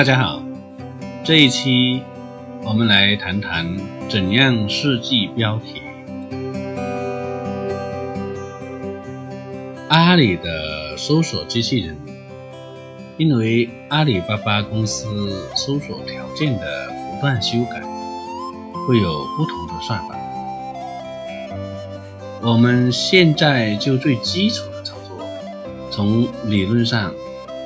[0.00, 0.42] 大家好，
[1.24, 2.02] 这一期
[2.62, 3.76] 我们来谈谈
[4.08, 5.82] 怎样设计标题。
[9.90, 11.98] 阿里的搜索机器人，
[13.18, 15.06] 因为阿里巴巴公司
[15.54, 17.82] 搜索条件的不断修改，
[18.88, 20.18] 会有不同的算法。
[22.40, 25.18] 我们现在就最基础的操作，
[25.90, 27.12] 从理论上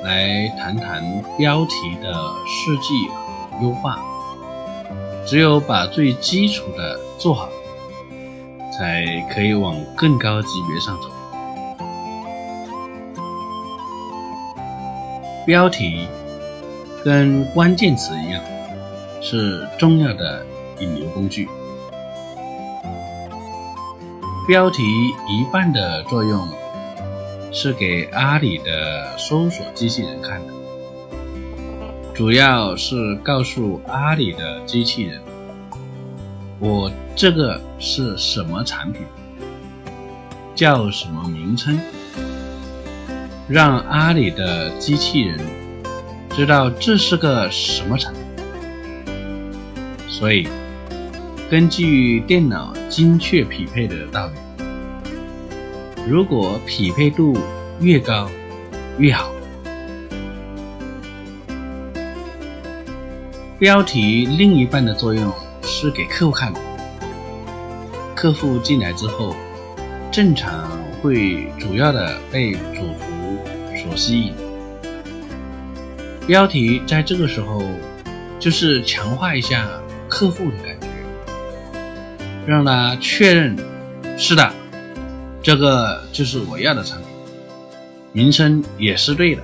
[0.05, 2.13] 来谈谈标题的
[2.45, 3.99] 设计和优化。
[5.25, 7.49] 只有把最基础的做好，
[8.71, 11.09] 才可以往更高级别上走。
[15.47, 16.07] 标题
[17.03, 18.43] 跟关键词一样，
[19.21, 20.45] 是重要的
[20.79, 21.49] 引流工具。
[24.47, 24.83] 标题
[25.27, 26.47] 一半的作用
[27.57, 30.53] 是给阿里的搜索机器人看的，
[32.13, 35.21] 主要是告诉阿里的机器人，
[36.59, 39.03] 我这个是什么产品，
[40.53, 41.79] 叫什么名称，
[43.47, 45.39] 让阿里的机器人
[46.31, 48.21] 知道这是个什么产品。
[50.09, 50.45] 所以，
[51.49, 52.75] 根据电脑。
[52.87, 54.33] 精确匹配的道理，
[56.07, 57.35] 如果匹配度
[57.79, 58.29] 越高
[58.99, 59.31] 越好。
[63.57, 65.33] 标题另一半的作用
[65.63, 66.59] 是给客户看的，
[68.13, 69.35] 客户进来之后，
[70.11, 70.69] 正常
[71.01, 73.39] 会主要的被主图
[73.75, 74.33] 所吸引，
[76.27, 77.63] 标题在这个时候
[78.39, 79.67] 就是强化一下
[80.07, 80.87] 客户的感觉。
[82.45, 83.57] 让他确认，
[84.17, 84.53] 是的，
[85.45, 87.07] 这个就是我要的产品，
[88.13, 89.43] 名称也是对的，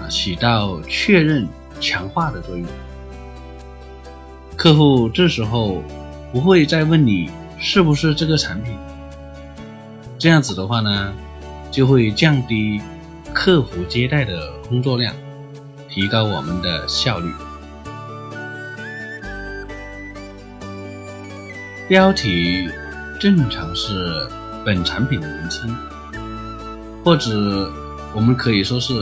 [0.00, 1.48] 啊，起到确认、
[1.80, 2.64] 强化的作用。
[4.56, 5.82] 客户这时候
[6.32, 8.72] 不会再问你是不是这个产品，
[10.16, 11.12] 这样子的话呢，
[11.72, 12.80] 就会降低
[13.34, 15.12] 客服接待的工作量，
[15.88, 17.28] 提高我们的效率。
[21.88, 22.68] 标题
[23.20, 24.26] 正常是
[24.64, 25.76] 本产品的名称，
[27.04, 27.70] 或者
[28.14, 28.94] 我们可以说是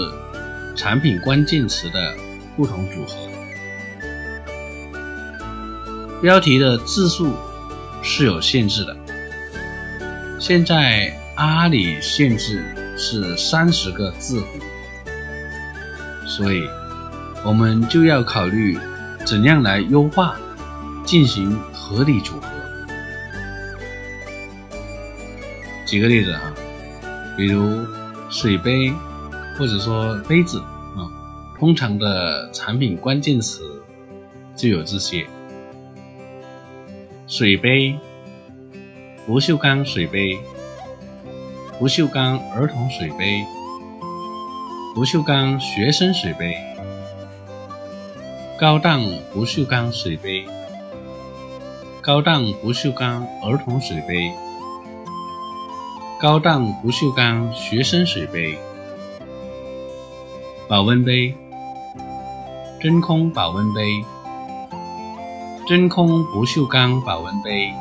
[0.74, 2.16] 产品关键词的
[2.56, 3.16] 不同组合。
[6.20, 7.32] 标题的字数
[8.02, 8.96] 是有限制的，
[10.40, 12.64] 现在阿里限制
[12.96, 14.46] 是三十个字符，
[16.26, 16.64] 所以
[17.44, 18.76] 我们就要考虑
[19.24, 20.34] 怎样来优化，
[21.04, 22.57] 进行合理组合。
[25.88, 26.54] 举个例子啊，
[27.34, 27.86] 比如
[28.28, 28.92] 水杯，
[29.56, 31.08] 或者说杯子啊，
[31.58, 33.82] 通常的产品关键词
[34.54, 35.26] 就有这些：
[37.26, 37.98] 水杯、
[39.26, 40.38] 不锈钢水杯、
[41.78, 43.46] 不锈钢儿童水杯、
[44.94, 46.54] 不锈钢学生水杯、
[48.60, 50.44] 高档不锈钢水杯、
[52.02, 54.30] 高档不锈钢儿童水杯。
[56.20, 58.58] 高档不锈钢学生水杯、
[60.66, 61.32] 保温杯、
[62.80, 64.04] 真空保温杯、
[65.68, 67.72] 真空不锈钢保温杯、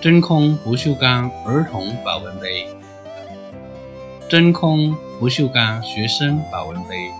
[0.00, 2.68] 真空不锈钢儿童保温杯、
[4.28, 7.10] 真空不锈钢学生保温杯、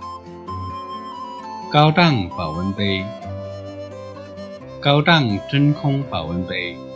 [1.69, 3.03] 高档保温杯、
[4.79, 6.90] 高档真空保温杯。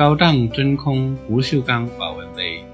[0.00, 2.64] 高档真空不锈钢保温杯，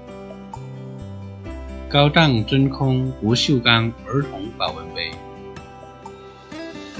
[1.89, 5.11] 高档真空不锈钢儿童保温杯，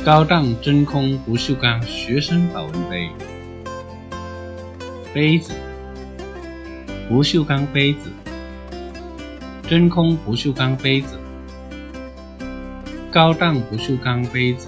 [0.03, 3.09] 高档真空不锈钢学生保温杯，
[5.13, 5.53] 杯子，
[7.07, 8.11] 不锈钢杯子，
[9.63, 11.17] 真空不锈钢杯子，
[13.13, 14.67] 高档不锈钢杯子，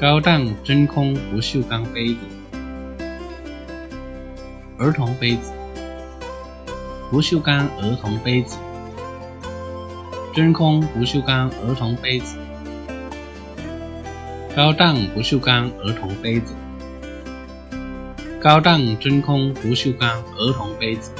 [0.00, 2.20] 高档真空不锈钢杯子。
[4.80, 5.52] 儿童杯子，
[7.10, 8.56] 不锈钢儿童杯子，
[10.34, 12.38] 真空不锈钢儿童杯子，
[14.56, 16.54] 高档不锈钢儿童杯子，
[18.40, 21.10] 高档真空不锈钢儿童杯子，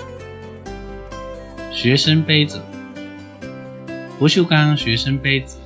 [1.71, 2.63] 学生杯子，
[4.19, 5.59] 不锈钢学生杯子，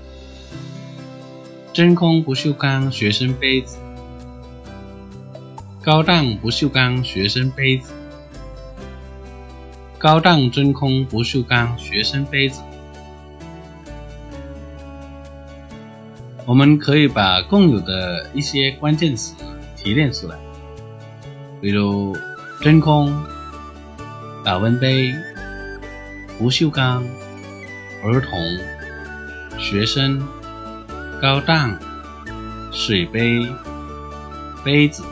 [1.72, 3.78] 真空不锈钢学生杯子。
[5.84, 7.92] 高档不锈钢学生杯子，
[9.98, 12.62] 高档真空不锈钢学生杯子。
[16.46, 19.34] 我们可以把共有的一些关键词
[19.76, 20.38] 提炼出来，
[21.60, 22.16] 比如
[22.62, 23.14] 真空、
[24.42, 25.14] 保温杯、
[26.38, 27.04] 不锈钢、
[28.02, 28.40] 儿童、
[29.58, 30.26] 学生、
[31.20, 31.78] 高档、
[32.72, 33.46] 水杯、
[34.64, 35.04] 杯子。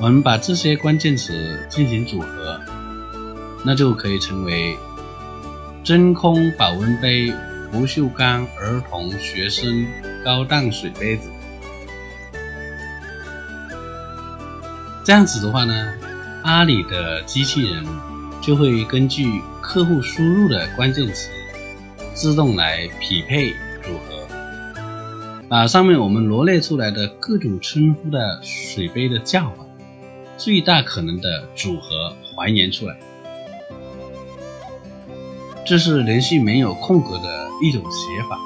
[0.00, 2.60] 我们把这些关键词进行组合，
[3.64, 4.76] 那就可以成为
[5.82, 7.32] 真空保温杯。
[7.72, 9.86] 不锈钢儿童学生
[10.24, 11.28] 高档水杯子，
[15.04, 15.92] 这样子的话呢，
[16.44, 17.84] 阿里的机器人
[18.40, 21.28] 就会根据客户输入的关键词，
[22.14, 23.50] 自动来匹配
[23.82, 24.28] 组合，
[25.48, 29.65] 把上面我们罗列出来的各种称呼的水杯的叫法，
[30.36, 32.96] 最大可能的组合还原出来。
[35.64, 38.38] 这是连续没有空格的一种写法。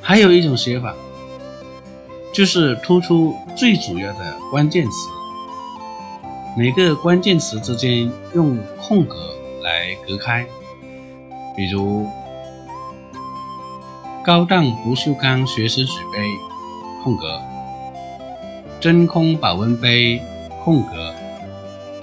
[0.00, 0.94] 还有一种写法，
[2.34, 4.90] 就是突出最主要的关键词，
[6.58, 9.16] 每个关键词之间用空格
[9.62, 10.44] 来隔开。
[11.56, 12.06] 比如，
[14.24, 16.20] 高档不锈钢学生水杯，
[17.02, 17.26] 空格；
[18.78, 20.22] 真空保温杯，
[20.62, 21.12] 空格。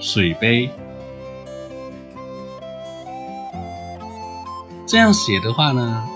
[0.00, 0.68] 水杯，
[4.86, 6.06] 这样写的话呢，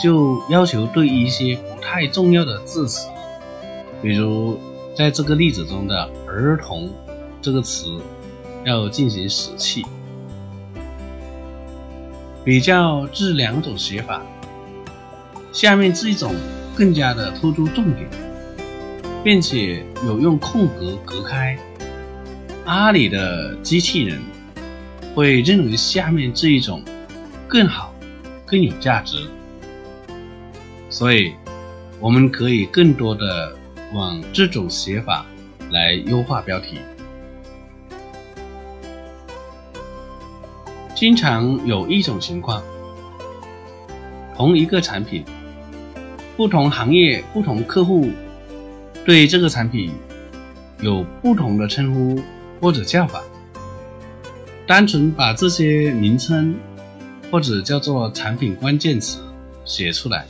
[0.00, 3.08] 就要求对一些不太重要的字词，
[4.02, 4.58] 比如
[4.96, 6.90] 在这个例子中的“儿童”
[7.40, 8.00] 这个词，
[8.64, 9.86] 要进行死气。
[12.44, 14.22] 比较这两种写法，
[15.52, 16.34] 下面这一种
[16.74, 18.08] 更加的突出重点，
[19.22, 21.58] 并且有用空格隔开。
[22.64, 24.18] 阿里的机器人
[25.14, 26.82] 会认为下面这一种
[27.46, 27.92] 更好、
[28.46, 29.28] 更有价值，
[30.88, 31.34] 所以
[32.00, 33.54] 我们可以更多的
[33.92, 35.26] 往这种写法
[35.70, 36.78] 来优化标题。
[40.94, 42.62] 经常有一种情况，
[44.36, 45.24] 同一个产品，
[46.36, 48.10] 不同行业、不同客户
[49.04, 49.92] 对这个产品
[50.80, 52.22] 有不同的称呼。
[52.62, 53.20] 或者叫法，
[54.68, 56.54] 单纯把这些名称
[57.28, 59.18] 或者叫做产品关键词
[59.64, 60.28] 写出来，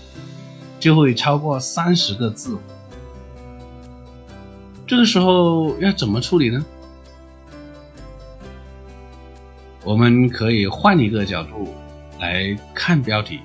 [0.81, 2.57] 就会超过三十个字。
[4.87, 6.65] 这个时候要怎么处理呢？
[9.85, 11.69] 我们可以换一个角度
[12.19, 13.41] 来看标题。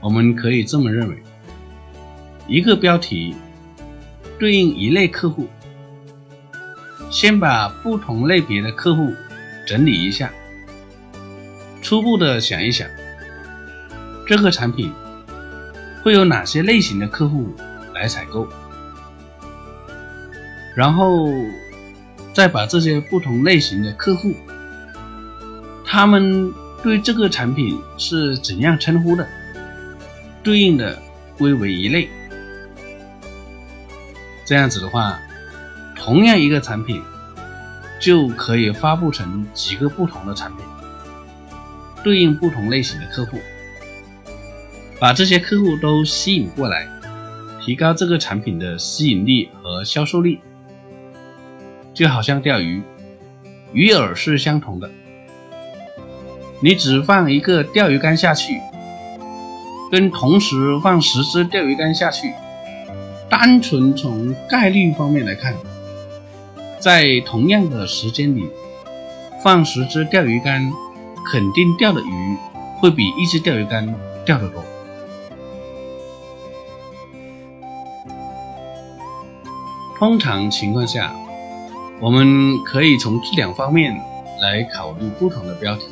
[0.00, 1.22] 我们可以这么认为：
[2.46, 3.34] 一个标题
[4.38, 5.48] 对应一类客户。
[7.10, 9.14] 先把不同类别的客户
[9.66, 10.30] 整理一下，
[11.80, 12.86] 初步的想一想，
[14.26, 14.92] 这个产品
[16.02, 17.54] 会有哪些类型的客户
[17.94, 18.46] 来采购，
[20.76, 21.30] 然后
[22.34, 24.34] 再把这些不同类型的客户，
[25.86, 26.52] 他们
[26.82, 29.26] 对这个产品是怎样称呼的，
[30.42, 30.98] 对应的
[31.36, 32.08] 归为一类，
[34.44, 35.18] 这样子的话。
[36.00, 37.02] 同样一个产品，
[38.00, 40.64] 就可以发布成几个不同的产品，
[42.04, 43.38] 对应不同类型的客户，
[45.00, 46.88] 把这些客户都吸引过来，
[47.60, 50.40] 提高这个产品的吸引力和销售力。
[51.92, 52.80] 就好像钓鱼，
[53.72, 54.88] 鱼饵是相同的，
[56.62, 58.60] 你只放一个钓鱼竿下去，
[59.90, 62.34] 跟同时放十只钓鱼竿下去，
[63.30, 65.54] 单纯从概率方面来看。
[66.78, 68.48] 在同样的时间里，
[69.42, 70.72] 放十只钓鱼竿，
[71.32, 72.36] 肯定钓的鱼
[72.78, 74.62] 会比一只钓鱼竿钓的多。
[79.98, 81.12] 通常情况下，
[82.00, 84.00] 我们可以从这两方面
[84.40, 85.82] 来考虑不同的标题：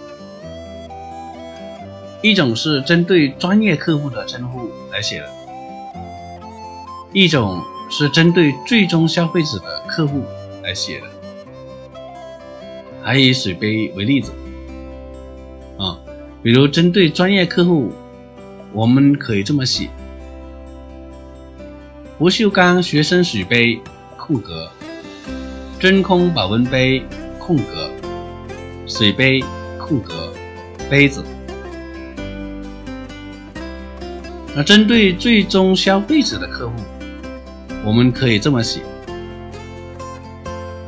[2.23, 5.29] 一种是针对专业客户的称呼来写的，
[7.13, 10.23] 一种是针对最终消费者的客户。
[10.63, 11.07] 来写的，
[13.01, 14.33] 还以水杯为例子。
[15.79, 15.97] 啊，
[16.43, 17.93] 比如针对专业客户，
[18.73, 19.89] 我们可以这么写：
[22.19, 23.81] 不锈钢学生水杯
[24.17, 24.69] 空格，
[25.79, 27.01] 真空保温杯
[27.39, 27.89] 空格，
[28.89, 29.41] 水杯
[29.79, 30.33] 空格，
[30.91, 31.25] 杯子。
[34.57, 36.73] 那针对最终消费者的客户，
[37.85, 38.81] 我们可以这么写：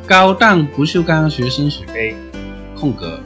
[0.06, 2.16] 高档不锈钢学生水杯，
[2.74, 3.20] 空格，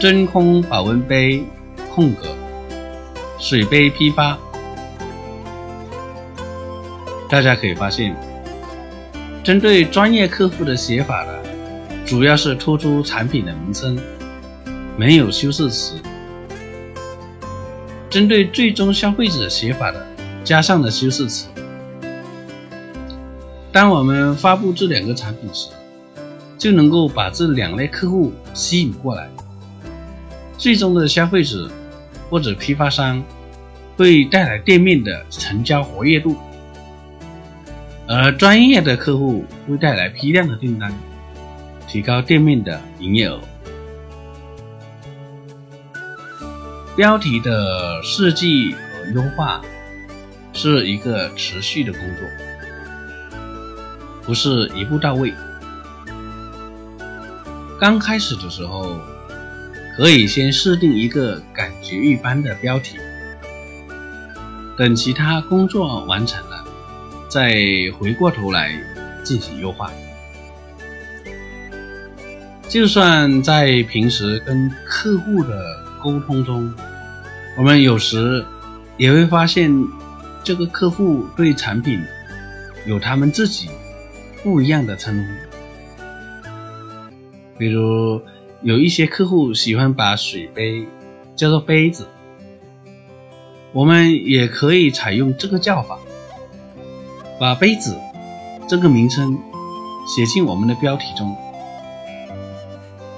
[0.00, 1.44] 真空保温杯，
[1.90, 2.34] 空格，
[3.38, 4.38] 水杯批发。
[7.28, 8.16] 大家可以发现，
[9.42, 11.32] 针对专业客户的写法呢，
[12.06, 13.98] 主要是突出产品的名称，
[14.96, 15.96] 没有修饰词；
[18.14, 20.06] 针对最终消费者写法的，
[20.44, 21.48] 加上了修饰词。
[23.72, 25.70] 当我们发布这两个产品时，
[26.56, 29.28] 就能够把这两类客户吸引过来，
[30.56, 31.68] 最终的消费者
[32.30, 33.20] 或者批发商
[33.96, 36.36] 会带来店面的成交活跃度。
[38.06, 40.94] 而专业的客户会带来批量的订单，
[41.88, 43.40] 提高店面的营业额。
[46.96, 49.60] 标题的设计和优化
[50.52, 52.28] 是一个持续的工作，
[54.22, 55.34] 不是一步到位。
[57.80, 59.00] 刚开始的时候，
[59.96, 62.96] 可以先设定一个感觉一般的标题，
[64.78, 66.64] 等其他工作完成了。
[67.28, 67.52] 再
[67.98, 68.72] 回过头来
[69.24, 69.90] 进行优化。
[72.68, 76.72] 就算在平时跟客户的沟通中，
[77.56, 78.44] 我们有时
[78.96, 79.72] 也会发现，
[80.42, 82.02] 这个客户对产品
[82.84, 83.70] 有他们自己
[84.42, 85.24] 不一样的称呼。
[87.56, 88.20] 比如，
[88.60, 90.88] 有一些客户喜欢把水杯
[91.36, 92.08] 叫做杯子，
[93.72, 95.98] 我们也可以采用这个叫法。
[97.38, 97.96] 把杯子
[98.68, 99.38] 这个名称
[100.06, 101.36] 写进我们的标题中，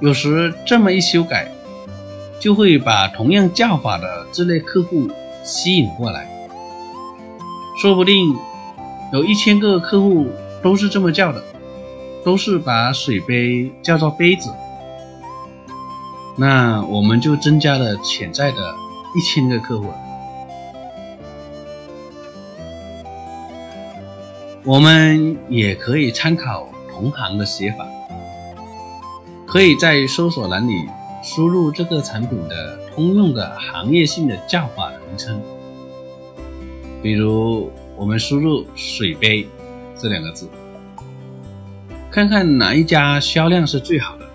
[0.00, 1.50] 有时这么一修改，
[2.40, 5.08] 就会把同样叫法的这类客户
[5.44, 6.28] 吸引过来。
[7.80, 8.34] 说不定
[9.12, 10.26] 有一千个客户
[10.62, 11.44] 都是这么叫的，
[12.24, 14.50] 都是把水杯叫做杯子，
[16.36, 18.74] 那我们就增加了潜在的
[19.14, 19.92] 一千个客户。
[24.64, 27.86] 我们也可以参考同行的写法，
[29.46, 30.88] 可以在搜索栏里
[31.26, 35.42] 输入这个产品的通用的行业性的叫法名称，
[37.02, 39.48] 比如我们输入“水杯”
[40.00, 40.48] 这两个字，
[42.12, 44.26] 看看哪一家销量是最好的，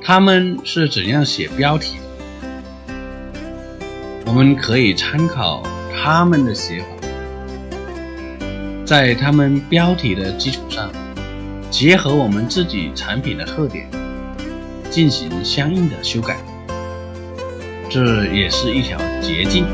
[0.00, 1.96] 他们是怎样写标题。
[1.96, 2.94] 的，
[4.26, 6.86] 我们可以参考他们的写法。
[8.84, 10.92] 在他们标题的基础上，
[11.72, 13.90] 结合我们自己产品的特点，
[14.94, 16.36] 进行相应的修改，
[17.90, 19.66] 这也是一条捷径。